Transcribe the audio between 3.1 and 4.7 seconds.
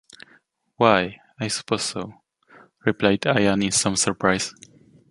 Ayaan in some surprise.